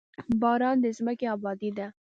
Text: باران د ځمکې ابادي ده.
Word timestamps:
باران 0.41 0.77
د 0.83 0.85
ځمکې 0.97 1.25
ابادي 1.35 1.69
ده. 1.77 1.87